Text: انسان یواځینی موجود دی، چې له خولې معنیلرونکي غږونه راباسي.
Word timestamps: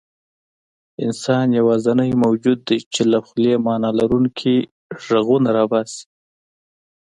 انسان 1.05 1.45
یواځینی 1.59 2.11
موجود 2.23 2.59
دی، 2.67 2.79
چې 2.93 3.01
له 3.11 3.19
خولې 3.25 3.53
معنیلرونکي 3.65 4.55
غږونه 5.05 5.49
راباسي. 5.57 6.03